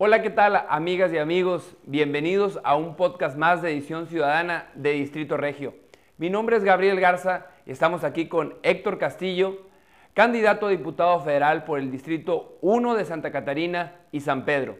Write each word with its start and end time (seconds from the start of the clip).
Hola, 0.00 0.22
¿qué 0.22 0.30
tal 0.30 0.64
amigas 0.68 1.12
y 1.12 1.18
amigos? 1.18 1.74
Bienvenidos 1.82 2.60
a 2.62 2.76
un 2.76 2.94
podcast 2.94 3.36
más 3.36 3.62
de 3.62 3.72
Edición 3.72 4.06
Ciudadana 4.06 4.70
de 4.76 4.92
Distrito 4.92 5.36
Regio. 5.36 5.74
Mi 6.18 6.30
nombre 6.30 6.56
es 6.56 6.62
Gabriel 6.62 7.00
Garza 7.00 7.46
y 7.66 7.72
estamos 7.72 8.04
aquí 8.04 8.28
con 8.28 8.54
Héctor 8.62 8.98
Castillo, 8.98 9.58
candidato 10.14 10.66
a 10.66 10.70
diputado 10.70 11.18
federal 11.18 11.64
por 11.64 11.80
el 11.80 11.90
Distrito 11.90 12.58
1 12.60 12.94
de 12.94 13.04
Santa 13.06 13.32
Catarina 13.32 13.96
y 14.12 14.20
San 14.20 14.44
Pedro. 14.44 14.76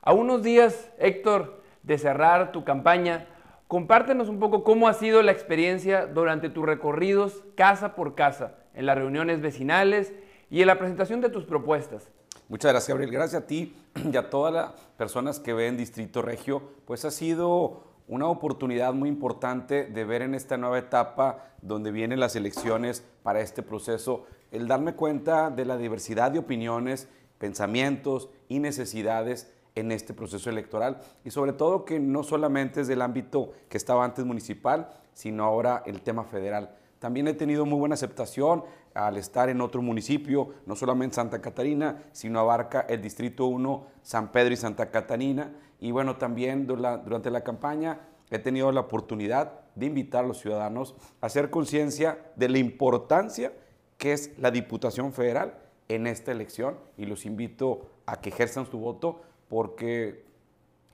A 0.00 0.12
unos 0.12 0.44
días, 0.44 0.92
Héctor, 1.00 1.64
de 1.82 1.98
cerrar 1.98 2.52
tu 2.52 2.62
campaña, 2.62 3.26
compártenos 3.66 4.28
un 4.28 4.38
poco 4.38 4.62
cómo 4.62 4.86
ha 4.86 4.94
sido 4.94 5.24
la 5.24 5.32
experiencia 5.32 6.06
durante 6.06 6.50
tus 6.50 6.64
recorridos 6.64 7.42
casa 7.56 7.96
por 7.96 8.14
casa, 8.14 8.54
en 8.74 8.86
las 8.86 8.96
reuniones 8.96 9.40
vecinales 9.40 10.14
y 10.50 10.60
en 10.60 10.68
la 10.68 10.78
presentación 10.78 11.20
de 11.20 11.30
tus 11.30 11.46
propuestas. 11.46 12.12
Muchas 12.50 12.72
gracias, 12.72 12.88
Gabriel. 12.88 13.12
Gracias 13.12 13.42
a 13.44 13.46
ti 13.46 13.76
y 13.94 14.16
a 14.16 14.28
todas 14.28 14.52
las 14.52 14.72
personas 14.96 15.38
que 15.38 15.52
ven 15.52 15.76
Distrito 15.76 16.20
Regio. 16.20 16.60
Pues 16.84 17.04
ha 17.04 17.12
sido 17.12 17.84
una 18.08 18.26
oportunidad 18.26 18.92
muy 18.92 19.08
importante 19.08 19.84
de 19.84 20.04
ver 20.04 20.22
en 20.22 20.34
esta 20.34 20.56
nueva 20.56 20.80
etapa 20.80 21.52
donde 21.62 21.92
vienen 21.92 22.18
las 22.18 22.34
elecciones 22.34 23.04
para 23.22 23.40
este 23.40 23.62
proceso, 23.62 24.26
el 24.50 24.66
darme 24.66 24.94
cuenta 24.94 25.50
de 25.50 25.64
la 25.64 25.76
diversidad 25.76 26.32
de 26.32 26.40
opiniones, 26.40 27.06
pensamientos 27.38 28.30
y 28.48 28.58
necesidades 28.58 29.52
en 29.76 29.92
este 29.92 30.12
proceso 30.12 30.50
electoral 30.50 30.98
y 31.24 31.30
sobre 31.30 31.52
todo 31.52 31.84
que 31.84 32.00
no 32.00 32.24
solamente 32.24 32.80
es 32.80 32.88
del 32.88 33.02
ámbito 33.02 33.52
que 33.68 33.76
estaba 33.76 34.04
antes 34.04 34.24
municipal, 34.24 34.90
sino 35.12 35.44
ahora 35.44 35.84
el 35.86 36.00
tema 36.00 36.24
federal. 36.24 36.74
También 36.98 37.28
he 37.28 37.32
tenido 37.32 37.64
muy 37.64 37.78
buena 37.78 37.94
aceptación 37.94 38.64
al 38.94 39.16
estar 39.16 39.48
en 39.48 39.60
otro 39.60 39.82
municipio, 39.82 40.54
no 40.66 40.76
solamente 40.76 41.16
Santa 41.16 41.40
Catarina, 41.40 42.02
sino 42.12 42.40
abarca 42.40 42.80
el 42.88 43.00
Distrito 43.02 43.46
1, 43.46 43.86
San 44.02 44.32
Pedro 44.32 44.54
y 44.54 44.56
Santa 44.56 44.90
Catarina. 44.90 45.52
Y 45.78 45.90
bueno, 45.92 46.16
también 46.16 46.66
durante 46.66 47.30
la 47.30 47.42
campaña 47.42 48.00
he 48.30 48.38
tenido 48.38 48.72
la 48.72 48.80
oportunidad 48.80 49.60
de 49.74 49.86
invitar 49.86 50.24
a 50.24 50.28
los 50.28 50.40
ciudadanos 50.40 50.94
a 51.20 51.26
hacer 51.26 51.50
conciencia 51.50 52.18
de 52.36 52.48
la 52.48 52.58
importancia 52.58 53.52
que 53.98 54.12
es 54.12 54.32
la 54.38 54.50
Diputación 54.50 55.12
Federal 55.12 55.54
en 55.88 56.06
esta 56.06 56.32
elección 56.32 56.78
y 56.96 57.06
los 57.06 57.26
invito 57.26 57.90
a 58.06 58.20
que 58.20 58.30
ejerzan 58.30 58.66
su 58.66 58.78
voto 58.78 59.20
porque 59.48 60.24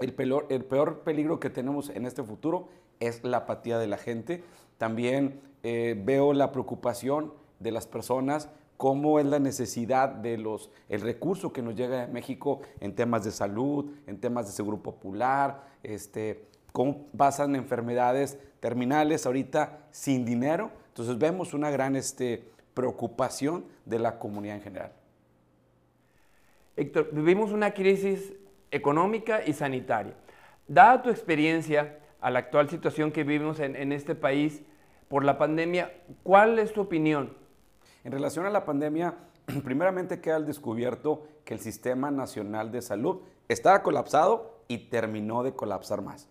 el 0.00 0.12
peor, 0.12 0.47
el 0.50 0.64
peor 0.64 1.00
peligro 1.00 1.38
que 1.38 1.50
tenemos 1.50 1.91
en 1.91 2.06
este 2.06 2.22
futuro 2.22 2.69
es 3.00 3.22
la 3.25 3.38
apatía 3.38 3.78
de 3.78 3.86
la 3.86 3.97
gente. 3.97 4.42
También 4.78 5.41
eh, 5.62 6.00
veo 6.05 6.33
la 6.33 6.53
preocupación 6.53 7.33
de 7.58 7.70
las 7.70 7.86
personas, 7.86 8.48
cómo 8.76 9.18
es 9.18 9.26
la 9.26 9.38
necesidad 9.38 10.08
de 10.08 10.38
los, 10.38 10.70
el 10.88 11.00
recurso 11.00 11.52
que 11.52 11.62
nos 11.62 11.74
llega 11.74 12.04
a 12.04 12.06
México 12.06 12.60
en 12.80 12.94
temas 12.94 13.24
de 13.24 13.30
salud, 13.30 13.90
en 14.06 14.20
temas 14.20 14.46
de 14.46 14.52
seguro 14.52 14.78
popular, 14.78 15.64
este, 15.82 16.46
cómo 16.72 17.06
pasan 17.16 17.56
enfermedades 17.56 18.38
terminales 18.60 19.26
ahorita 19.26 19.86
sin 19.90 20.24
dinero. 20.24 20.70
Entonces 20.88 21.18
vemos 21.18 21.54
una 21.54 21.70
gran 21.70 21.96
este, 21.96 22.50
preocupación 22.74 23.64
de 23.84 23.98
la 23.98 24.18
comunidad 24.18 24.56
en 24.56 24.62
general. 24.62 24.92
Héctor, 26.76 27.08
vivimos 27.12 27.52
una 27.52 27.72
crisis 27.72 28.34
económica 28.70 29.41
y 29.46 29.54
sanitaria. 29.54 30.14
Dada 30.68 31.00
tu 31.00 31.10
experiencia 31.10 31.98
a 32.20 32.30
la 32.30 32.41
actual 32.41 32.68
situación 32.68 33.12
que 33.12 33.24
vivimos 33.24 33.60
en, 33.60 33.76
en 33.76 33.92
este 33.92 34.14
país 34.14 34.62
por 35.08 35.24
la 35.24 35.38
pandemia, 35.38 35.92
¿cuál 36.22 36.58
es 36.58 36.72
tu 36.72 36.82
opinión 36.82 37.45
en 38.06 38.12
relación 38.12 38.47
a 38.47 38.50
la 38.50 38.65
pandemia, 38.65 39.15
primeramente 39.65 40.21
queda 40.21 40.37
al 40.37 40.47
descubierto 40.47 41.25
que 41.44 41.55
el 41.55 41.61
Sistema 41.61 42.12
Nacional 42.12 42.71
de 42.71 42.81
Salud 42.81 43.22
estaba 43.49 43.83
colapsado 43.83 44.61
y 44.69 44.78
terminó 44.91 45.43
de 45.43 45.55
colapsar 45.55 46.03
más. 46.03 46.28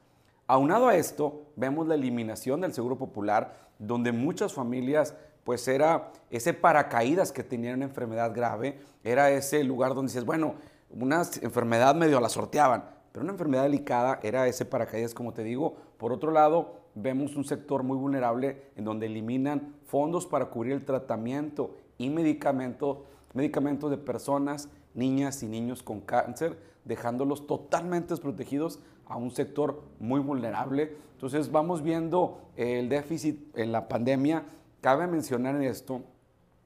Aunado 0.47 0.87
a 0.87 0.95
esto, 0.95 1.41
vemos 1.57 1.85
la 1.85 1.95
eliminación 1.95 2.61
del 2.61 2.73
Seguro 2.73 2.97
Popular, 2.97 3.57
donde 3.77 4.13
muchas 4.13 4.53
familias, 4.53 5.15
pues 5.43 5.67
era 5.67 6.13
ese 6.29 6.53
paracaídas 6.53 7.33
que 7.33 7.43
tenían 7.43 7.75
una 7.75 7.85
enfermedad 7.85 8.33
grave, 8.33 8.79
era 9.03 9.29
ese 9.31 9.61
lugar 9.65 9.95
donde 9.95 10.11
dices, 10.13 10.23
bueno, 10.23 10.55
una 10.89 11.23
enfermedad 11.41 11.93
medio 11.93 12.21
la 12.21 12.29
sorteaban, 12.29 12.85
pero 13.11 13.25
una 13.25 13.33
enfermedad 13.33 13.63
delicada 13.63 14.21
era 14.23 14.47
ese 14.47 14.63
paracaídas, 14.63 15.13
como 15.13 15.33
te 15.33 15.43
digo. 15.43 15.75
Por 15.97 16.13
otro 16.13 16.31
lado, 16.31 16.84
vemos 16.95 17.35
un 17.35 17.45
sector 17.45 17.83
muy 17.83 17.97
vulnerable 17.97 18.63
en 18.75 18.85
donde 18.85 19.05
eliminan 19.05 19.75
fondos 19.85 20.25
para 20.25 20.45
cubrir 20.45 20.73
el 20.73 20.85
tratamiento 20.85 21.75
y 21.97 22.09
medicamentos 22.09 22.99
medicamentos 23.35 23.91
de 23.91 23.97
personas, 23.97 24.69
niñas 24.95 25.43
y 25.43 25.47
niños 25.47 25.83
con 25.83 25.99
cáncer, 25.99 26.57
dejándolos 26.85 27.45
totalmente 27.45 28.13
desprotegidos 28.13 28.79
a 29.05 29.17
un 29.17 29.29
sector 29.29 29.83
muy 29.99 30.21
vulnerable. 30.21 30.95
Entonces 31.11 31.51
vamos 31.51 31.83
viendo 31.83 32.39
el 32.55 32.89
déficit 32.89 33.55
en 33.57 33.71
la 33.73 33.87
pandemia. 33.87 34.45
Cabe 34.81 35.05
mencionar 35.05 35.55
en 35.55 35.63
esto, 35.63 36.01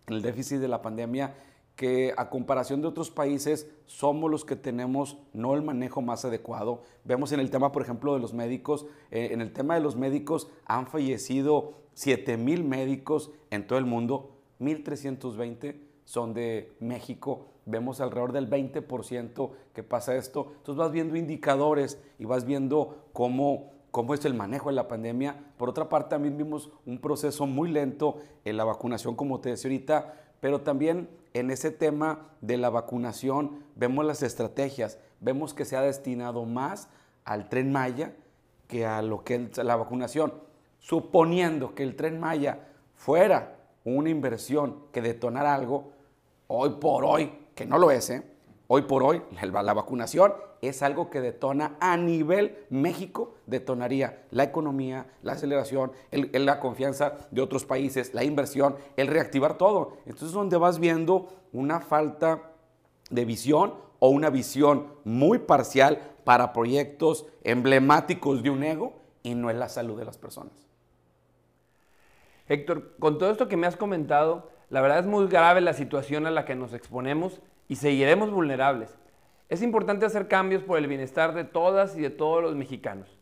el 0.07 0.21
déficit 0.21 0.59
de 0.59 0.67
la 0.67 0.81
pandemia 0.81 1.33
que 1.79 2.13
a 2.17 2.29
comparación 2.29 2.81
de 2.81 2.89
otros 2.89 3.09
países 3.09 3.71
somos 3.85 4.29
los 4.29 4.43
que 4.43 4.57
tenemos 4.57 5.17
no 5.31 5.55
el 5.55 5.61
manejo 5.61 6.01
más 6.01 6.25
adecuado. 6.25 6.81
Vemos 7.05 7.31
en 7.31 7.39
el 7.39 7.49
tema, 7.49 7.71
por 7.71 7.81
ejemplo, 7.81 8.13
de 8.13 8.19
los 8.19 8.33
médicos, 8.33 8.85
eh, 9.11 9.29
en 9.31 9.39
el 9.39 9.53
tema 9.53 9.75
de 9.75 9.79
los 9.79 9.95
médicos 9.95 10.49
han 10.65 10.87
fallecido 10.87 11.75
7 11.93 12.35
mil 12.35 12.65
médicos 12.65 13.31
en 13.49 13.65
todo 13.65 13.79
el 13.79 13.85
mundo, 13.85 14.35
1.320 14.59 15.77
son 16.03 16.33
de 16.33 16.75
México, 16.81 17.45
vemos 17.65 18.01
alrededor 18.01 18.33
del 18.33 18.49
20% 18.49 19.51
que 19.73 19.81
pasa 19.81 20.17
esto. 20.17 20.51
Entonces 20.57 20.75
vas 20.75 20.91
viendo 20.91 21.15
indicadores 21.15 21.97
y 22.17 22.25
vas 22.25 22.43
viendo 22.43 23.05
cómo, 23.13 23.71
cómo 23.91 24.13
es 24.13 24.25
el 24.25 24.33
manejo 24.33 24.67
de 24.67 24.75
la 24.75 24.89
pandemia. 24.89 25.53
Por 25.57 25.69
otra 25.69 25.87
parte, 25.87 26.09
también 26.09 26.37
vimos 26.37 26.71
un 26.85 26.99
proceso 26.99 27.45
muy 27.45 27.71
lento 27.71 28.17
en 28.43 28.57
la 28.57 28.65
vacunación, 28.65 29.15
como 29.15 29.39
te 29.39 29.51
decía 29.51 29.69
ahorita, 29.69 30.28
pero 30.39 30.61
también 30.61 31.09
en 31.33 31.51
ese 31.51 31.71
tema 31.71 32.27
de 32.41 32.57
la 32.57 32.69
vacunación 32.69 33.63
vemos 33.75 34.05
las 34.05 34.23
estrategias, 34.23 34.97
vemos 35.19 35.53
que 35.53 35.65
se 35.65 35.75
ha 35.75 35.81
destinado 35.81 36.45
más 36.45 36.89
al 37.25 37.49
tren 37.49 37.71
Maya 37.71 38.13
que 38.67 38.85
a 38.85 39.01
lo 39.01 39.23
que 39.23 39.35
es 39.35 39.57
la 39.57 39.75
vacunación. 39.75 40.33
Suponiendo 40.79 41.75
que 41.75 41.83
el 41.83 41.95
tren 41.95 42.19
Maya 42.19 42.67
fuera 42.95 43.57
una 43.83 44.09
inversión 44.09 44.83
que 44.91 45.01
detonara 45.01 45.55
algo, 45.55 45.91
hoy 46.47 46.71
por 46.79 47.03
hoy, 47.03 47.31
que 47.55 47.65
no 47.65 47.77
lo 47.77 47.91
es, 47.91 48.09
¿eh? 48.09 48.23
hoy 48.67 48.83
por 48.83 49.03
hoy 49.03 49.21
la, 49.41 49.73
vacunación 49.73 50.33
es 50.61 50.83
algo 50.83 51.09
que 51.09 51.21
detona 51.21 51.75
a 51.79 51.97
nivel 51.97 52.57
México, 52.69 53.35
detonaría 53.45 54.23
la 54.31 54.43
economía, 54.43 55.07
la 55.23 55.33
aceleración, 55.33 55.91
la 56.11 56.59
confianza 56.59 57.17
de 57.31 57.41
otros 57.41 57.65
países, 57.65 58.13
la 58.13 58.23
inversión, 58.23 58.75
el 58.97 59.07
reactivar 59.07 59.57
todo. 59.57 59.97
Entonces 60.05 60.31
donde 60.31 60.57
vas 60.57 60.79
viendo 60.79 61.33
una 61.53 61.79
falta 61.79 62.51
de 63.09 63.25
visión 63.25 63.73
o 63.99 64.09
una 64.09 64.29
visión 64.29 64.87
muy 65.03 65.39
parcial 65.39 65.99
para 66.23 66.53
proyectos 66.53 67.25
emblemáticos 67.43 68.43
de 68.43 68.49
un 68.49 68.63
ego 68.63 68.93
y 69.23 69.35
no 69.35 69.49
es 69.49 69.57
la 69.57 69.69
salud 69.69 69.97
de 69.97 70.05
las 70.05 70.17
personas. 70.17 70.53
Héctor, 72.47 72.95
con 72.99 73.17
todo 73.17 73.31
esto 73.31 73.47
que 73.47 73.57
me 73.57 73.67
has 73.67 73.77
comentado, 73.77 74.49
la 74.69 74.81
verdad 74.81 74.99
es 74.99 75.05
muy 75.05 75.27
grave 75.27 75.61
la 75.61 75.73
situación 75.73 76.25
a 76.25 76.31
la 76.31 76.45
que 76.45 76.55
nos 76.55 76.73
exponemos 76.73 77.41
y 77.67 77.75
seguiremos 77.75 78.31
vulnerables. 78.31 78.97
Es 79.49 79.63
importante 79.63 80.05
hacer 80.05 80.27
cambios 80.27 80.61
por 80.61 80.77
el 80.77 80.85
bienestar 80.85 81.33
de 81.33 81.43
todas 81.43 81.97
y 81.97 82.01
de 82.01 82.11
todos 82.11 82.43
los 82.43 82.55
mexicanos. 82.55 83.17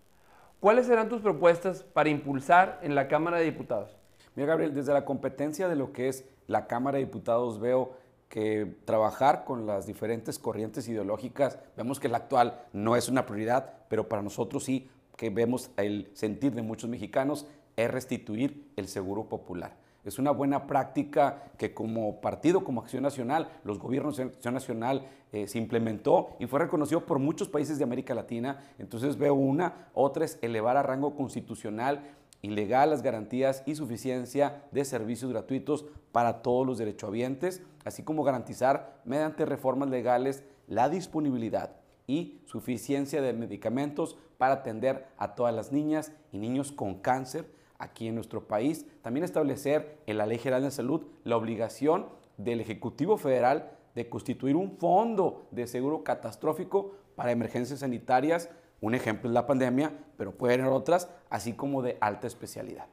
¿Cuáles 0.60 0.86
serán 0.86 1.08
tus 1.08 1.22
propuestas 1.22 1.84
para 1.84 2.10
impulsar 2.10 2.82
en 2.84 2.96
la 2.96 3.08
Cámara 3.08 3.38
de 3.38 3.46
Diputados? 3.46 3.96
Mira, 4.36 4.50
Gabriel, 4.50 4.74
desde 4.74 4.92
la 4.92 5.06
competencia 5.06 5.70
de 5.70 5.78
lo 5.78 5.94
que 5.94 6.10
es 6.10 6.26
la 6.48 6.68
Cámara 6.68 6.98
de 6.98 7.06
Diputados 7.06 7.62
veo 7.62 7.94
que 8.28 8.76
trabajar 8.84 9.46
con 9.46 9.66
las 9.66 9.86
diferentes 9.88 10.38
corrientes 10.38 10.90
ideológicas, 10.90 11.60
vemos 11.78 11.98
que 11.98 12.10
la 12.10 12.18
actual 12.18 12.60
no 12.74 12.98
es 12.98 13.08
una 13.08 13.26
prioridad, 13.26 13.76
pero 13.88 14.10
para 14.10 14.22
nosotros 14.22 14.66
sí, 14.66 14.90
que 15.16 15.30
vemos 15.30 15.72
el 15.78 16.10
sentir 16.14 16.52
de 16.52 16.62
muchos 16.62 16.90
mexicanos, 16.90 17.48
es 17.78 17.90
restituir 17.90 18.70
el 18.76 18.90
seguro 18.90 19.30
popular. 19.30 19.78
Es 20.08 20.20
una 20.20 20.32
buena 20.32 20.68
práctica 20.68 21.52
que 21.58 21.74
como 21.74 22.22
partido, 22.22 22.64
como 22.64 22.80
Acción 22.80 23.04
Nacional, 23.04 23.50
los 23.66 23.78
gobiernos 23.78 24.16
de 24.16 24.24
Acción 24.24 24.54
Nacional 24.54 25.06
eh, 25.34 25.50
se 25.50 25.58
implementó 25.58 26.38
y 26.40 26.48
fue 26.48 26.60
reconocido 26.60 27.06
por 27.06 27.20
muchos 27.20 27.50
países 27.50 27.78
de 27.78 27.84
América 27.84 28.16
Latina. 28.16 28.64
Entonces 28.80 29.18
veo 29.18 29.34
una, 29.34 29.90
otra 29.94 30.24
es 30.24 30.40
elevar 30.42 30.78
a 30.78 30.84
rango 30.84 31.14
constitucional 31.14 32.16
y 32.42 32.52
legal 32.52 32.90
las 32.90 33.02
garantías 33.02 33.64
y 33.66 33.76
suficiencia 33.76 34.64
de 34.72 34.86
servicios 34.86 35.30
gratuitos 35.30 35.86
para 36.14 36.42
todos 36.42 36.66
los 36.66 36.78
derechohabientes, 36.78 37.62
así 37.84 38.04
como 38.04 38.24
garantizar 38.24 39.02
mediante 39.04 39.46
reformas 39.46 39.90
legales 39.90 40.46
la 40.68 40.88
disponibilidad 40.88 41.72
y 42.08 42.40
suficiencia 42.46 43.22
de 43.22 43.34
medicamentos 43.34 44.18
para 44.38 44.54
atender 44.54 45.08
a 45.18 45.36
todas 45.36 45.54
las 45.54 45.74
niñas 45.74 46.14
y 46.32 46.38
niños 46.38 46.72
con 46.72 46.96
cáncer 46.96 47.57
aquí 47.80 48.08
en 48.08 48.16
nuestro 48.16 48.48
país. 48.48 48.86
También 49.02 49.24
establecer 49.24 49.98
en 50.06 50.18
la 50.18 50.26
Ley 50.26 50.38
General 50.38 50.64
de 50.64 50.72
Salud 50.72 51.04
la 51.24 51.38
obligación 51.38 52.08
del 52.38 52.62
Ejecutivo 52.62 53.18
Federal 53.18 53.72
de 53.96 54.10
constituir 54.10 54.56
un 54.56 54.78
fondo 54.78 55.48
de 55.52 55.68
seguro 55.68 56.04
catastrófico 56.04 56.96
para 57.16 57.32
emergencias 57.32 57.80
sanitarias. 57.80 58.50
Un 58.80 58.94
ejemplo 58.94 59.30
es 59.30 59.34
la 59.34 59.48
pandemia, 59.48 59.92
pero 60.18 60.32
pueden 60.32 60.62
haber 60.62 60.74
otras, 60.74 61.10
así 61.30 61.54
como 61.54 61.82
de 61.82 61.98
alta 62.00 62.28
especialidad. 62.28 62.86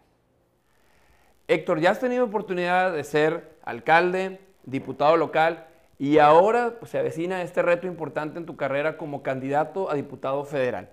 Héctor, 1.46 1.80
ya 1.80 1.90
has 1.90 2.00
tenido 2.00 2.24
oportunidad 2.24 2.94
de 2.94 3.04
ser 3.04 3.58
alcalde, 3.64 4.40
diputado 4.64 5.18
local 5.18 5.66
y 5.98 6.18
ahora 6.18 6.76
pues, 6.78 6.90
se 6.90 6.98
avecina 6.98 7.42
este 7.42 7.60
reto 7.60 7.86
importante 7.86 8.38
en 8.38 8.46
tu 8.46 8.56
carrera 8.56 8.96
como 8.96 9.22
candidato 9.22 9.90
a 9.90 9.94
diputado 9.94 10.44
federal. 10.44 10.88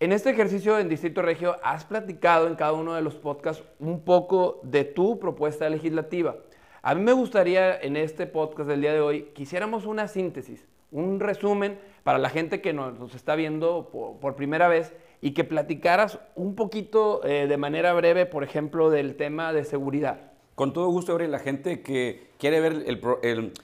En 0.00 0.10
este 0.10 0.30
ejercicio 0.30 0.76
en 0.80 0.88
Distrito 0.88 1.22
Regio 1.22 1.56
has 1.62 1.84
platicado 1.84 2.48
en 2.48 2.56
cada 2.56 2.72
uno 2.72 2.94
de 2.94 3.00
los 3.00 3.14
podcasts 3.14 3.62
un 3.78 4.00
poco 4.00 4.60
de 4.64 4.82
tu 4.82 5.20
propuesta 5.20 5.68
legislativa. 5.70 6.34
A 6.82 6.96
mí 6.96 7.00
me 7.00 7.12
gustaría 7.12 7.80
en 7.80 7.96
este 7.96 8.26
podcast 8.26 8.68
del 8.68 8.80
día 8.80 8.92
de 8.92 9.00
hoy 9.00 9.30
que 9.34 9.44
hiciéramos 9.44 9.86
una 9.86 10.08
síntesis, 10.08 10.66
un 10.90 11.20
resumen 11.20 11.78
para 12.02 12.18
la 12.18 12.28
gente 12.28 12.60
que 12.60 12.72
nos, 12.72 13.14
está 13.14 13.36
viendo 13.36 13.88
por, 14.20 14.34
primera 14.34 14.66
vez 14.66 14.92
y 15.20 15.30
que 15.30 15.44
platicaras 15.44 16.18
un 16.34 16.56
poquito 16.56 17.24
eh, 17.24 17.46
de 17.46 17.56
manera 17.56 17.92
breve, 17.92 18.26
por 18.26 18.42
ejemplo, 18.42 18.90
del 18.90 19.14
tema 19.14 19.52
de 19.52 19.64
seguridad. 19.64 20.32
Con 20.56 20.72
todo 20.72 20.88
gusto, 20.88 21.12
Gabriel, 21.12 21.30
la 21.30 21.38
gente 21.38 21.82
que 21.82 22.30
quiere 22.38 22.60
ver 22.60 22.84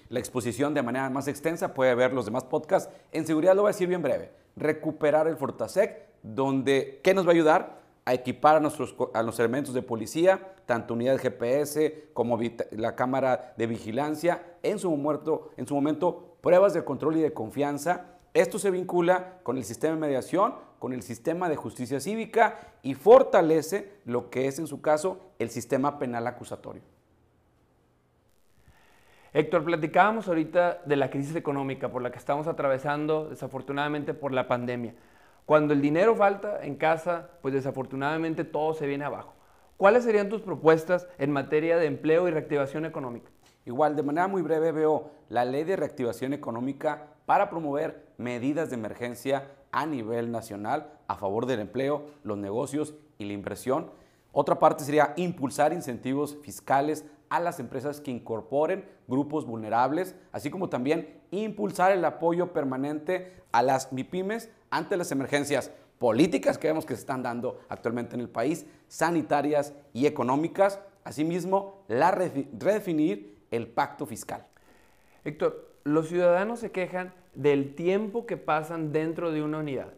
la 0.08 0.18
exposición 0.18 0.74
de 0.74 0.82
manera 0.82 1.10
más 1.10 1.26
extensa 1.26 1.74
puede 1.74 1.94
ver 1.96 2.12
los 2.12 2.24
demás 2.24 2.44
podcasts. 2.44 2.92
En 3.10 3.26
seguridad 3.26 3.56
lo 3.56 3.62
voy 3.62 3.70
a 3.70 3.72
decir 3.72 3.88
bien 3.88 4.02
breve. 4.02 4.30
Recuperar 4.56 5.26
el 5.26 5.36
Fortasec, 5.36 6.09
donde, 6.22 7.00
¿qué 7.02 7.14
nos 7.14 7.26
va 7.26 7.30
a 7.30 7.34
ayudar? 7.34 7.80
A 8.04 8.14
equipar 8.14 8.56
a, 8.56 8.60
nuestros, 8.60 8.94
a 9.14 9.22
los 9.22 9.38
elementos 9.38 9.74
de 9.74 9.82
policía, 9.82 10.54
tanto 10.66 10.94
unidad 10.94 11.18
GPS 11.18 12.08
como 12.12 12.38
la 12.70 12.94
cámara 12.94 13.54
de 13.56 13.66
vigilancia, 13.66 14.42
en 14.62 14.78
su, 14.78 14.90
en 15.56 15.66
su 15.66 15.74
momento 15.74 16.36
pruebas 16.40 16.74
de 16.74 16.84
control 16.84 17.16
y 17.16 17.20
de 17.20 17.32
confianza. 17.32 18.06
Esto 18.34 18.58
se 18.58 18.70
vincula 18.70 19.40
con 19.42 19.56
el 19.56 19.64
sistema 19.64 19.94
de 19.94 20.00
mediación, 20.00 20.54
con 20.78 20.92
el 20.92 21.02
sistema 21.02 21.48
de 21.48 21.56
justicia 21.56 22.00
cívica 22.00 22.58
y 22.82 22.94
fortalece 22.94 23.92
lo 24.04 24.30
que 24.30 24.46
es 24.46 24.58
en 24.58 24.66
su 24.66 24.80
caso 24.80 25.18
el 25.38 25.50
sistema 25.50 25.98
penal 25.98 26.26
acusatorio. 26.26 26.82
Héctor, 29.32 29.62
platicábamos 29.64 30.26
ahorita 30.26 30.82
de 30.84 30.96
la 30.96 31.10
crisis 31.10 31.36
económica 31.36 31.90
por 31.90 32.02
la 32.02 32.10
que 32.10 32.18
estamos 32.18 32.48
atravesando, 32.48 33.28
desafortunadamente 33.28 34.12
por 34.12 34.32
la 34.32 34.48
pandemia. 34.48 34.94
Cuando 35.50 35.74
el 35.74 35.82
dinero 35.82 36.14
falta 36.14 36.64
en 36.64 36.76
casa, 36.76 37.28
pues 37.42 37.52
desafortunadamente 37.52 38.44
todo 38.44 38.72
se 38.72 38.86
viene 38.86 39.04
abajo. 39.04 39.34
¿Cuáles 39.76 40.04
serían 40.04 40.28
tus 40.28 40.42
propuestas 40.42 41.08
en 41.18 41.32
materia 41.32 41.76
de 41.76 41.86
empleo 41.86 42.28
y 42.28 42.30
reactivación 42.30 42.84
económica? 42.84 43.32
Igual, 43.66 43.96
de 43.96 44.04
manera 44.04 44.28
muy 44.28 44.42
breve 44.42 44.70
veo 44.70 45.10
la 45.28 45.44
ley 45.44 45.64
de 45.64 45.74
reactivación 45.74 46.34
económica 46.34 47.08
para 47.26 47.50
promover 47.50 48.12
medidas 48.16 48.70
de 48.70 48.76
emergencia 48.76 49.50
a 49.72 49.86
nivel 49.86 50.30
nacional 50.30 50.92
a 51.08 51.16
favor 51.16 51.46
del 51.46 51.58
empleo, 51.58 52.04
los 52.22 52.38
negocios 52.38 52.94
y 53.18 53.24
la 53.24 53.32
inversión. 53.32 53.90
Otra 54.30 54.60
parte 54.60 54.84
sería 54.84 55.14
impulsar 55.16 55.72
incentivos 55.72 56.38
fiscales 56.44 57.04
a 57.28 57.40
las 57.40 57.58
empresas 57.58 58.00
que 58.00 58.12
incorporen 58.12 58.88
grupos 59.08 59.46
vulnerables, 59.46 60.14
así 60.30 60.48
como 60.48 60.68
también 60.68 61.22
impulsar 61.32 61.90
el 61.90 62.04
apoyo 62.04 62.52
permanente 62.52 63.40
a 63.50 63.64
las 63.64 63.92
MIPIMES 63.92 64.48
ante 64.70 64.96
las 64.96 65.12
emergencias 65.12 65.70
políticas 65.98 66.56
que 66.56 66.68
vemos 66.68 66.86
que 66.86 66.94
se 66.94 67.00
están 67.00 67.22
dando 67.22 67.60
actualmente 67.68 68.14
en 68.14 68.20
el 68.20 68.28
país, 68.28 68.66
sanitarias 68.88 69.74
y 69.92 70.06
económicas. 70.06 70.80
Asimismo, 71.04 71.84
la 71.88 72.10
redefinir 72.10 73.44
el 73.50 73.66
pacto 73.66 74.06
fiscal. 74.06 74.46
Héctor, 75.24 75.68
los 75.84 76.08
ciudadanos 76.08 76.60
se 76.60 76.70
quejan 76.70 77.12
del 77.34 77.74
tiempo 77.74 78.26
que 78.26 78.36
pasan 78.36 78.92
dentro 78.92 79.32
de 79.32 79.42
una 79.42 79.58
unidad. 79.58 79.92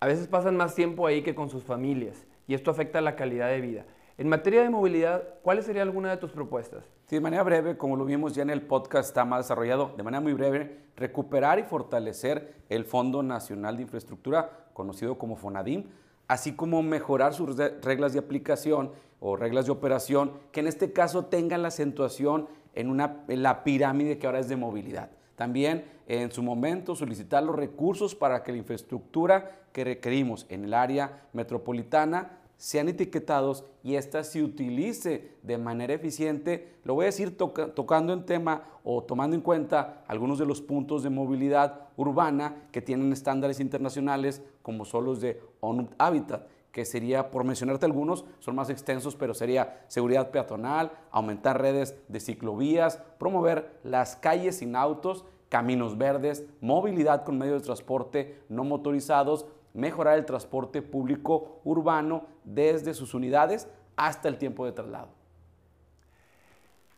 A 0.00 0.06
veces 0.06 0.28
pasan 0.28 0.56
más 0.56 0.74
tiempo 0.74 1.06
ahí 1.06 1.22
que 1.22 1.34
con 1.34 1.50
sus 1.50 1.64
familias 1.64 2.26
y 2.46 2.54
esto 2.54 2.70
afecta 2.70 3.00
la 3.00 3.16
calidad 3.16 3.48
de 3.48 3.60
vida. 3.60 3.84
En 4.18 4.28
materia 4.28 4.62
de 4.62 4.70
movilidad, 4.70 5.24
¿cuál 5.42 5.62
sería 5.62 5.82
alguna 5.82 6.10
de 6.10 6.16
tus 6.16 6.30
propuestas? 6.30 6.84
Sí, 7.06 7.14
de 7.14 7.20
manera 7.20 7.44
breve, 7.44 7.76
como 7.76 7.94
lo 7.94 8.04
vimos 8.04 8.34
ya 8.34 8.42
en 8.42 8.50
el 8.50 8.62
podcast, 8.62 9.10
está 9.10 9.24
más 9.24 9.44
desarrollado, 9.44 9.92
de 9.96 10.02
manera 10.02 10.20
muy 10.20 10.32
breve, 10.32 10.86
recuperar 10.96 11.60
y 11.60 11.62
fortalecer 11.62 12.56
el 12.68 12.84
Fondo 12.84 13.22
Nacional 13.22 13.76
de 13.76 13.82
Infraestructura, 13.82 14.66
conocido 14.72 15.16
como 15.16 15.36
FONADIM, 15.36 15.84
así 16.26 16.56
como 16.56 16.82
mejorar 16.82 17.32
sus 17.32 17.56
reglas 17.56 18.12
de 18.12 18.18
aplicación 18.18 18.90
o 19.20 19.36
reglas 19.36 19.66
de 19.66 19.70
operación, 19.70 20.32
que 20.50 20.58
en 20.58 20.66
este 20.66 20.92
caso 20.92 21.26
tengan 21.26 21.62
la 21.62 21.68
acentuación 21.68 22.48
en, 22.74 22.90
una, 22.90 23.22
en 23.28 23.44
la 23.44 23.62
pirámide 23.62 24.18
que 24.18 24.26
ahora 24.26 24.40
es 24.40 24.48
de 24.48 24.56
movilidad. 24.56 25.10
También 25.36 25.84
en 26.08 26.32
su 26.32 26.42
momento 26.42 26.96
solicitar 26.96 27.44
los 27.44 27.54
recursos 27.54 28.16
para 28.16 28.42
que 28.42 28.50
la 28.50 28.58
infraestructura 28.58 29.60
que 29.72 29.84
requerimos 29.84 30.44
en 30.48 30.64
el 30.64 30.74
área 30.74 31.22
metropolitana 31.32 32.40
sean 32.56 32.88
etiquetados 32.88 33.64
y 33.82 33.96
ésta 33.96 34.24
se 34.24 34.42
utilice 34.42 35.32
de 35.42 35.58
manera 35.58 35.94
eficiente. 35.94 36.74
Lo 36.84 36.94
voy 36.94 37.04
a 37.04 37.06
decir 37.06 37.36
tocando 37.36 38.12
en 38.12 38.24
tema 38.24 38.64
o 38.84 39.02
tomando 39.02 39.36
en 39.36 39.42
cuenta 39.42 40.04
algunos 40.06 40.38
de 40.38 40.46
los 40.46 40.60
puntos 40.60 41.02
de 41.02 41.10
movilidad 41.10 41.88
urbana 41.96 42.68
que 42.72 42.82
tienen 42.82 43.12
estándares 43.12 43.60
internacionales 43.60 44.42
como 44.62 44.84
son 44.84 45.04
los 45.04 45.20
de 45.20 45.40
ONU 45.60 45.88
Habitat 45.98 46.46
que 46.76 46.84
sería, 46.84 47.30
por 47.30 47.42
mencionarte 47.42 47.86
algunos, 47.86 48.26
son 48.38 48.54
más 48.54 48.68
extensos, 48.68 49.16
pero 49.16 49.32
sería 49.32 49.82
seguridad 49.88 50.30
peatonal, 50.30 50.92
aumentar 51.10 51.58
redes 51.58 51.96
de 52.06 52.20
ciclovías, 52.20 52.98
promover 53.18 53.78
las 53.82 54.14
calles 54.16 54.58
sin 54.58 54.76
autos, 54.76 55.24
caminos 55.48 55.96
verdes, 55.96 56.44
movilidad 56.60 57.24
con 57.24 57.38
medios 57.38 57.62
de 57.62 57.64
transporte 57.64 58.42
no 58.50 58.62
motorizados, 58.62 59.46
mejorar 59.76 60.18
el 60.18 60.24
transporte 60.24 60.82
público 60.82 61.60
urbano 61.64 62.26
desde 62.44 62.94
sus 62.94 63.14
unidades 63.14 63.68
hasta 63.94 64.28
el 64.28 64.38
tiempo 64.38 64.66
de 64.66 64.72
traslado. 64.72 65.08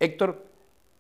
Héctor, 0.00 0.46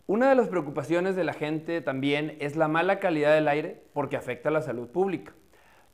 una 0.06 0.28
de 0.28 0.34
las 0.34 0.48
preocupaciones 0.48 1.16
de 1.16 1.24
la 1.24 1.32
gente 1.32 1.80
también 1.80 2.36
es 2.40 2.56
la 2.56 2.66
mala 2.68 2.98
calidad 2.98 3.34
del 3.34 3.48
aire 3.48 3.84
porque 3.92 4.16
afecta 4.16 4.48
a 4.48 4.52
la 4.52 4.62
salud 4.62 4.88
pública. 4.88 5.32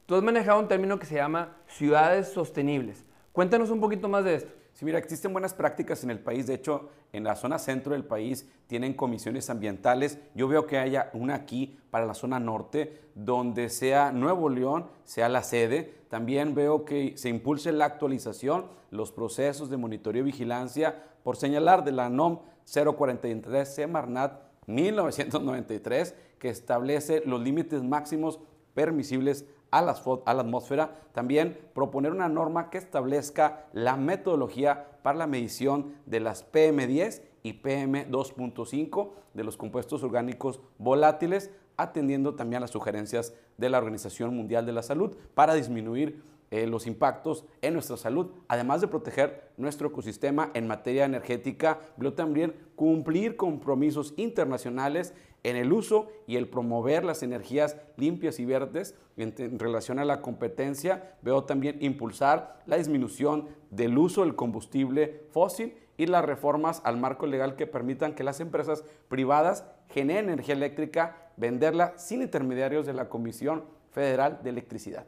Tú 0.07 0.15
has 0.15 0.23
manejado 0.23 0.61
un 0.61 0.69
término 0.69 0.99
que 0.99 1.07
se 1.07 1.17
llama 1.17 1.57
ciudades 1.67 2.29
sostenibles. 2.29 3.05
Cuéntanos 3.33 3.71
un 3.71 3.81
poquito 3.81 4.09
más 4.09 4.25
de 4.25 4.37
esto. 4.37 4.53
Sí, 4.75 4.85
mira, 4.85 4.99
existen 4.99 5.33
buenas 5.33 5.55
prácticas 5.55 6.03
en 6.03 6.11
el 6.11 6.19
país. 6.19 6.49
De 6.49 6.55
hecho, 6.55 6.89
en 7.13 7.23
la 7.23 7.37
zona 7.37 7.61
centro 7.61 7.93
del 7.93 8.05
país 8.05 8.49
tienen 8.67 8.95
comisiones 8.95 9.49
ambientales. 9.49 10.19
Yo 10.35 10.49
veo 10.49 10.67
que 10.67 10.79
haya 10.79 11.11
una 11.13 11.37
aquí 11.37 11.79
para 11.93 12.07
la 12.07 12.15
zona 12.15 12.41
norte, 12.41 13.01
donde 13.15 13.69
sea 13.69 14.11
Nuevo 14.11 14.49
León, 14.49 14.87
sea 15.05 15.29
la 15.29 15.45
sede. 15.45 15.95
También 16.09 16.57
veo 16.57 16.85
que 16.85 17.17
se 17.17 17.29
impulse 17.29 17.71
la 17.71 17.85
actualización, 17.85 18.67
los 18.91 19.13
procesos 19.13 19.71
de 19.71 19.77
monitoreo 19.77 20.23
y 20.23 20.27
vigilancia, 20.27 21.05
por 21.23 21.37
señalar 21.37 21.85
de 21.85 21.93
la 21.93 22.09
NOM 22.09 22.41
043 22.65 23.73
Semarnat 23.73 24.41
1993, 24.67 26.17
que 26.41 26.49
establece 26.49 27.23
los 27.27 27.41
límites 27.41 27.85
máximos 27.85 28.41
permisibles 28.75 29.45
a 29.75 29.83
la, 29.83 30.41
atmósfera, 30.41 30.97
también 31.13 31.59
proponer 31.75 32.13
una 32.13 32.29
norma 32.29 32.71
que 32.71 32.79
establezca 32.79 33.67
la 33.73 33.97
metodología 33.97 34.87
para 35.03 35.19
la 35.19 35.27
medición 35.27 35.95
de 36.07 36.21
las 36.21 36.51
PM10 36.53 37.23
y 37.43 37.61
PM2.5 37.61 39.11
de 39.35 39.45
los 39.45 39.57
compuestos 39.57 40.05
orgánicos 40.05 40.61
volátiles, 40.79 41.51
atendiendo 41.77 42.37
también 42.37 42.59
a 42.59 42.61
las 42.61 42.71
sugerencias 42.71 43.35
de 43.59 43.69
la 43.69 43.79
Organización 43.79 44.37
Mundial 44.37 44.65
de 44.65 44.73
la 44.73 44.83
Salud 44.85 45.17
para 45.35 45.55
disminuir 45.55 46.23
eh, 46.53 46.69
los 46.69 46.87
impactos 46.87 47.45
en 47.61 47.75
nuestra 47.75 47.97
salud, 47.97 48.31
además 48.47 48.81
de 48.81 48.87
proteger 48.87 49.51
nuestro 49.57 49.89
ecosistema 49.89 50.53
en 50.55 50.69
materia 50.69 51.05
energética, 51.05 51.81
pero 51.99 52.15
también 52.15 52.55
cumplir 52.77 53.37
compromisos 53.37 54.15
internacionales 54.17 55.15
en 55.45 55.57
el 55.57 55.73
uso 55.73 56.09
y 56.27 56.37
el 56.37 56.49
promover 56.49 57.05
las 57.05 57.23
energías 57.23 57.77
limpias 57.97 58.41
y 58.41 58.47
verdes 58.47 58.97
en, 59.17 59.59
relación 59.59 59.99
a 59.99 60.05
la 60.05 60.21
competencia. 60.21 61.17
Veo 61.23 61.45
también 61.45 61.77
impulsar 61.81 62.63
la 62.67 62.77
disminución 62.77 63.49
del 63.71 63.97
uso 63.97 64.23
del 64.23 64.35
combustible 64.35 65.27
fósil 65.31 65.77
y 65.97 66.07
las 66.07 66.25
reformas 66.25 66.81
al 66.85 66.97
marco 66.97 67.27
legal 67.27 67.55
que 67.55 67.67
permitan 67.67 68.15
que 68.15 68.25
las 68.25 68.41
empresas 68.41 68.85
privadas 69.09 69.65
generen 69.91 70.31
energía 70.31 70.55
eléctrica, 70.55 71.31
venderla 71.37 71.93
sin 71.97 72.23
intermediarios 72.23 72.87
de 72.87 72.95
la 72.95 73.09
Comisión 73.09 73.65
Federal 73.93 74.41
de 74.43 74.51
Electricidad. 74.51 75.07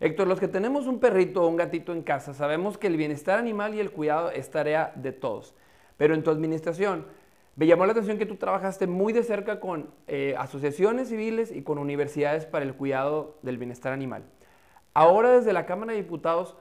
Héctor, 0.00 0.26
los 0.26 0.40
que 0.40 0.48
tenemos 0.48 0.86
un 0.86 0.98
perrito 0.98 1.42
o 1.42 1.48
un 1.48 1.56
gatito 1.56 1.92
en 1.92 2.02
casa 2.02 2.34
sabemos 2.34 2.76
que 2.78 2.86
el 2.86 2.96
bienestar 2.96 3.38
animal 3.38 3.74
y 3.74 3.80
el 3.80 3.92
cuidado 3.92 4.30
es 4.30 4.50
tarea 4.50 4.92
de 4.96 5.12
todos. 5.12 5.54
Pero 5.96 6.14
en 6.14 6.22
tu 6.22 6.30
administración, 6.30 7.06
me 7.56 7.66
llamó 7.66 7.86
la 7.86 7.92
atención 7.92 8.18
que 8.18 8.26
tú 8.26 8.36
trabajaste 8.36 8.86
muy 8.86 9.14
de 9.14 9.22
cerca 9.22 9.60
con 9.60 9.88
eh, 10.06 10.34
asociaciones 10.38 11.08
civiles 11.08 11.50
y 11.50 11.62
con 11.62 11.78
universidades 11.78 12.44
para 12.44 12.66
el 12.66 12.74
cuidado 12.74 13.38
del 13.40 13.56
bienestar 13.56 13.94
animal. 13.94 14.24
Ahora 14.92 15.30
desde 15.30 15.54
la 15.54 15.64
Cámara 15.64 15.92
de 15.92 16.02
Diputados, 16.02 16.54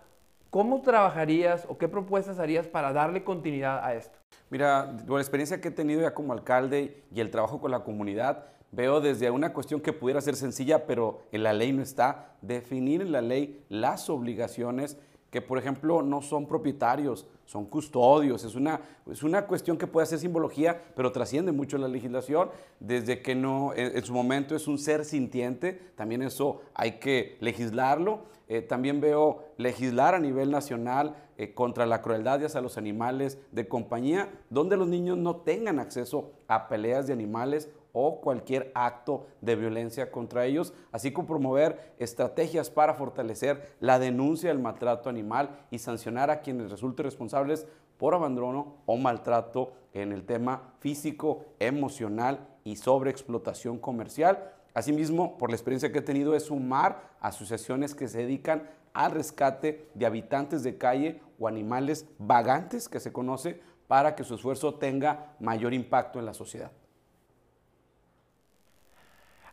¿cómo 0.49 0.81
trabajarías 0.81 1.65
o 1.67 1.77
qué 1.77 1.89
propuestas 1.89 2.39
harías 2.39 2.67
para 2.67 2.93
darle 2.93 3.25
continuidad 3.25 3.83
a 3.83 3.93
esto? 3.93 4.17
Mira, 4.49 4.95
por 5.05 5.15
la 5.15 5.21
experiencia 5.21 5.59
que 5.59 5.67
he 5.67 5.71
tenido 5.71 6.01
ya 6.01 6.13
como 6.13 6.31
alcalde 6.31 7.03
y 7.13 7.19
el 7.19 7.29
trabajo 7.29 7.59
con 7.59 7.71
la 7.71 7.83
comunidad, 7.83 8.45
veo 8.71 9.01
desde 9.01 9.29
una 9.31 9.51
cuestión 9.51 9.81
que 9.81 9.91
pudiera 9.91 10.21
ser 10.21 10.37
sencilla, 10.37 10.85
pero 10.85 11.23
en 11.33 11.43
la 11.43 11.51
ley 11.51 11.73
no 11.73 11.81
está, 11.81 12.35
definir 12.41 13.01
en 13.01 13.11
la 13.11 13.21
ley 13.21 13.65
las 13.67 14.09
obligaciones 14.09 14.97
que, 15.29 15.41
por 15.41 15.57
ejemplo, 15.57 16.01
no 16.01 16.21
son 16.21 16.47
propietarios, 16.47 17.27
son 17.45 17.65
custodios. 17.65 18.43
Es 18.43 18.55
una, 18.55 18.81
es 19.09 19.23
una 19.23 19.45
cuestión 19.45 19.77
que 19.77 19.87
puede 19.87 20.07
ser 20.07 20.19
simbología, 20.19 20.81
pero 20.95 21.11
trasciende 21.11 21.51
mucho 21.51 21.77
la 21.77 21.87
legislación, 21.87 22.49
desde 22.79 23.21
que 23.21 23.35
no, 23.35 23.71
en, 23.75 24.03
su 24.03 24.13
momento 24.13 24.55
es 24.55 24.67
un 24.67 24.77
ser 24.77 25.05
sintiente, 25.05 25.73
también 25.95 26.21
eso 26.21 26.61
hay 26.73 26.93
que 26.93 27.37
legislarlo. 27.39 28.35
Eh, 28.47 28.61
también 28.61 29.01
veo 29.01 29.43
legislar 29.57 30.13
a 30.13 30.19
nivel 30.19 30.51
nacional 30.51 31.15
eh, 31.37 31.55
contra 31.55 31.87
la 31.87 32.03
crueldad 32.03 32.43
hacia 32.43 32.61
los 32.61 32.77
animales 32.77 33.39
de 33.51 33.67
compañía, 33.67 34.29
donde 34.51 34.77
los 34.77 34.87
niños 34.87 35.17
no 35.17 35.37
tengan 35.37 35.79
acceso 35.79 36.31
a 36.47 36.67
peleas 36.67 37.07
de 37.07 37.13
animales 37.13 37.69
o 37.97 38.19
cualquier 38.19 38.71
acto 38.75 39.25
de 39.39 39.55
violencia 39.55 40.11
contra 40.11 40.45
ellos, 40.45 40.73
así 40.91 41.13
como 41.13 41.29
promover 41.29 41.93
estrategias 41.97 42.69
para 42.69 42.93
fortalecer 42.93 43.73
la 43.79 43.99
denuncia 43.99 44.49
del 44.49 44.59
maltrato 44.59 45.09
animal 45.09 45.65
y 45.71 45.79
sancionar 45.79 46.29
a 46.29 46.41
quienes 46.41 46.69
resulten 46.69 47.05
responsables 47.05 47.65
por 47.97 48.13
abandono 48.13 48.75
o 48.85 48.97
maltrato 48.97 49.71
en 49.93 50.11
el 50.11 50.25
tema 50.25 50.73
físico, 50.79 51.45
emocional 51.57 52.45
y 52.65 52.75
sobreexplotación 52.75 53.79
comercial. 53.79 54.51
Asimismo, 54.73 55.37
por 55.37 55.49
la 55.49 55.55
experiencia 55.55 55.93
que 55.93 55.99
he 55.99 56.01
tenido, 56.01 56.35
es 56.35 56.43
sumar 56.43 57.15
asociaciones 57.21 57.95
que 57.95 58.09
se 58.09 58.17
dedican 58.17 58.69
al 58.93 59.11
rescate 59.11 59.87
de 59.93 60.05
habitantes 60.05 60.63
de 60.63 60.77
calle 60.77 61.21
o 61.39 61.47
animales 61.47 62.09
vagantes, 62.17 62.89
que 62.89 62.99
se 62.99 63.13
conoce, 63.13 63.61
para 63.87 64.15
que 64.15 64.25
su 64.25 64.35
esfuerzo 64.35 64.73
tenga 64.73 65.35
mayor 65.39 65.73
impacto 65.73 66.19
en 66.19 66.25
la 66.25 66.33
sociedad. 66.33 66.71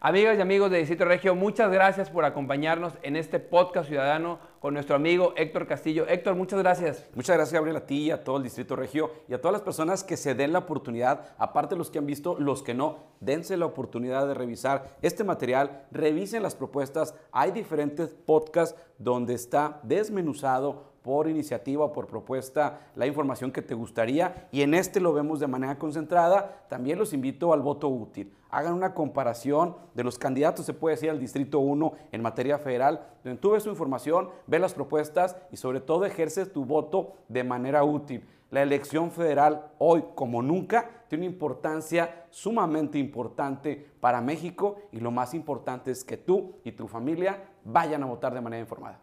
Amigas 0.05 0.37
y 0.37 0.41
amigos 0.41 0.69
de 0.69 0.79
Distrito 0.79 1.05
Regio, 1.05 1.37
muchas 1.37 1.71
gracias 1.71 2.11
por 2.11 2.25
acompañarnos 2.25 2.95
en 3.05 3.15
este 3.15 3.39
podcast 3.39 3.87
ciudadano 3.87 4.41
con 4.59 4.75
nuestro 4.75 4.97
amigo 4.97 5.33
Héctor 5.37 5.69
Castillo. 5.69 6.09
Héctor, 6.09 6.35
muchas 6.35 6.59
gracias. 6.59 7.09
Muchas 7.15 7.37
gracias, 7.37 7.55
Gabriel, 7.55 7.77
a 7.77 7.87
ti 7.87 8.07
y 8.07 8.11
a 8.11 8.25
todo 8.25 8.39
el 8.39 8.43
Distrito 8.43 8.75
Regio 8.75 9.13
y 9.29 9.35
a 9.35 9.41
todas 9.41 9.53
las 9.53 9.63
personas 9.63 10.03
que 10.03 10.17
se 10.17 10.35
den 10.35 10.53
la 10.53 10.59
oportunidad, 10.59 11.37
aparte 11.39 11.77
de 11.77 11.79
los 11.79 11.89
que 11.89 12.01
han 12.01 12.07
visto, 12.07 12.35
los 12.37 12.65
que 12.65 12.75
no, 12.75 12.99
dense 13.21 13.57
la 13.57 13.67
oportunidad 13.67 14.27
de 14.27 14.35
revisar 14.35 14.97
este 15.03 15.23
material, 15.23 15.87
revisen 15.93 16.43
las 16.43 16.57
propuestas. 16.57 17.15
Hay 17.31 17.53
diferentes 17.53 18.09
podcasts 18.09 18.77
donde 18.99 19.35
está 19.35 19.79
desmenuzado 19.85 20.92
por 21.03 21.29
iniciativa 21.29 21.85
o 21.85 21.93
por 21.93 22.07
propuesta 22.07 22.81
la 22.95 23.07
información 23.07 23.51
que 23.51 23.63
te 23.63 23.75
gustaría 23.75 24.49
y 24.53 24.63
en 24.63 24.75
este 24.75 25.01
lo 25.01 25.13
vemos 25.13 25.41
de 25.41 25.49
manera 25.49 25.79
concentrada. 25.79 26.65
También 26.69 26.99
los 26.99 27.13
invito 27.13 27.53
al 27.53 27.61
voto 27.61 27.89
útil. 27.89 28.33
Hagan 28.51 28.75
una 28.75 28.95
comparación 28.95 29.77
de 29.95 30.05
los 30.05 30.19
candidatos, 30.19 30.67
se 30.67 30.75
puede 30.75 30.97
decir, 30.97 31.11
al 31.11 31.19
Distrito 31.19 31.59
1 31.59 31.93
en 32.13 32.23
materia 32.23 32.59
federal, 32.59 33.07
donde 33.25 33.41
tú 33.41 33.51
ves 33.51 33.65
su 33.65 33.71
información, 33.71 34.29
ves 34.47 34.61
las 34.61 34.75
propuestas 34.75 35.37
y 35.51 35.57
sobre 35.57 35.81
todo 35.81 36.05
ejerces 36.05 36.53
tu 36.53 36.65
voto 36.65 37.15
de 37.29 37.45
manera 37.45 37.83
útil. 37.83 38.25
La 38.51 38.63
elección 38.63 39.11
federal 39.11 39.71
hoy 39.79 40.05
como 40.15 40.43
nunca 40.43 41.05
tiene 41.09 41.25
una 41.25 41.33
importancia 41.33 42.27
sumamente 42.29 42.99
importante 42.99 43.93
para 43.99 44.21
México 44.21 44.77
y 44.93 45.01
lo 45.01 45.11
más 45.11 45.33
importante 45.33 45.91
es 45.91 46.05
que 46.05 46.19
tú 46.19 46.57
y 46.63 46.73
tu 46.73 46.87
familia 46.87 47.43
vayan 47.65 48.03
a 48.03 48.07
votar 48.07 48.35
de 48.35 48.43
manera 48.43 48.61
informada. 48.61 49.02